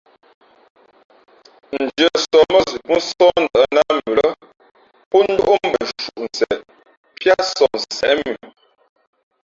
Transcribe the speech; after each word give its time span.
Ndʉ̄αsǒh 1.83 2.45
mά 2.53 2.59
zʉʼ 2.69 2.83
pó 2.87 2.93
nsoh 3.07 3.35
ndα̌ 3.43 3.61
nát 3.75 3.89
mʉ 4.05 4.09
lά 4.19 4.29
pó 5.09 5.17
ndóʼ 5.31 5.53
mbh 5.67 5.81
nshúnseʼ 5.87 6.57
píá 7.15 7.35
sohnsěʼ 7.55 8.13
mʉ. 8.19 8.31